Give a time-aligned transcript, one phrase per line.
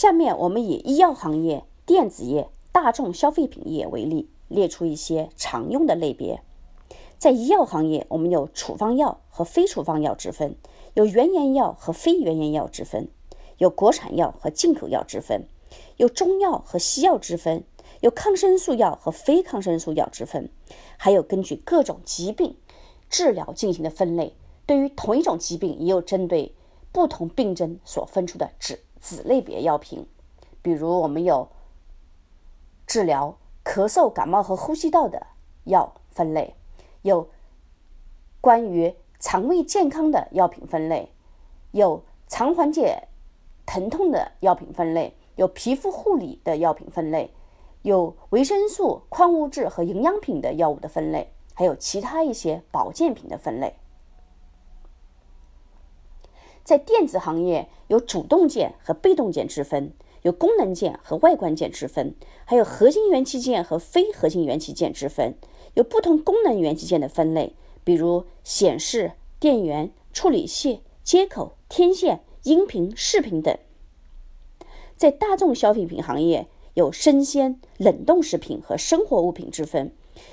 [0.00, 6.40] 下面我们以医药行业、电子业、大众消费品业为例，列出一些常用的类别。
[7.18, 10.56] 在医药行业，我们有处方药和非处方药之分，
[10.94, 13.10] 有原研药和非原研药之分，
[13.58, 15.46] 有国产药和进口药之分，
[15.98, 17.64] 有中药和西药之分，
[18.00, 20.48] 有抗生素药和非抗生素药之分，
[20.96, 22.56] 还有根据各种疾病
[23.10, 24.34] 治疗进行的分类。
[24.64, 26.54] 对于同一种疾病，也有针对
[26.90, 30.06] 不同病症所分出的子子类别药品。
[30.62, 31.48] 比如，我们有
[32.86, 35.26] 治疗咳嗽、感冒和呼吸道的
[35.64, 36.54] 药分类。
[37.02, 37.28] 有
[38.42, 41.12] 关于肠胃健康的药品分类，
[41.72, 43.08] 有常缓解
[43.64, 47.32] 疼痛的药品分类，有皮肤护理的药品分类，
[47.82, 53.76] 有维生素、矿物质和营养品的药物的分类，还有其他一些保健品的分类。
[56.64, 59.92] 在电子行业，有主动件和被动件之分，
[60.22, 62.14] 有功能件和外观件之分，
[62.44, 65.34] 还有核心元器件和非核心元器件之分。
[65.74, 73.56] 有不同功能元器件的分类，比如显示、电源、处理器、接口、天线、音频、视频等。
[74.96, 79.92] 在大众消费品行业，有生鲜、冷冻食品和生活物品之分，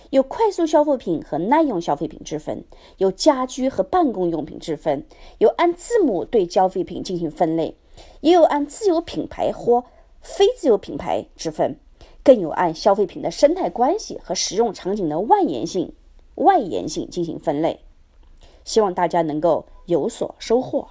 [0.09, 2.63] 有快速消费品和耐用消费品之分，
[2.97, 5.05] 有家居和办公用品之分，
[5.37, 7.75] 有按字母对消费品进行分类，
[8.21, 9.83] 也有按自有品牌或
[10.21, 11.77] 非自有品牌之分。
[12.23, 15.93] 更有按消费品的生态关系和使用场景的外延性、
[16.35, 17.79] 外延性进行分类，
[18.65, 20.89] 希望大家能够有所收获。